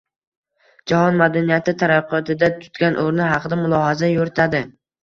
Jahon 0.91 1.19
madaniyati 1.19 1.75
taraqqiyotida 1.83 2.51
tutgan 2.65 2.99
oʻrni 3.07 3.31
haqida 3.37 3.65
mulohaza 3.65 4.15
yuritadi. 4.15 4.69